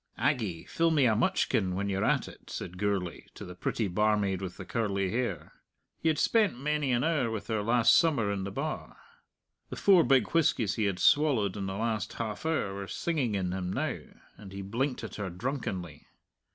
"Aggie, 0.17 0.63
fill 0.65 0.89
me 0.89 1.05
a 1.05 1.15
mutchkin 1.15 1.75
when 1.75 1.87
you're 1.87 2.03
at 2.03 2.27
it," 2.27 2.49
said 2.49 2.79
Gourlay 2.79 3.27
to 3.35 3.45
the 3.45 3.53
pretty 3.53 3.87
barmaid 3.87 4.41
with 4.41 4.57
the 4.57 4.65
curly 4.65 5.11
hair. 5.11 5.53
He 5.99 6.07
had 6.09 6.17
spent 6.17 6.59
many 6.59 6.91
an 6.91 7.03
hour 7.03 7.29
with 7.29 7.45
her 7.49 7.61
last 7.61 7.95
summer 7.95 8.31
in 8.31 8.43
the 8.43 8.49
bar. 8.49 8.97
The 9.69 9.75
four 9.75 10.03
big 10.03 10.29
whiskies 10.31 10.73
he 10.73 10.85
had 10.85 10.97
swallowed 10.97 11.55
in 11.55 11.67
the 11.67 11.77
last 11.77 12.13
half 12.13 12.47
hour 12.47 12.73
were 12.73 12.87
singing 12.87 13.35
in 13.35 13.53
him 13.53 13.71
now, 13.71 13.99
and 14.37 14.51
he 14.51 14.63
blinked 14.63 15.03
at 15.03 15.17
her 15.17 15.29
drunkenly. 15.29 16.07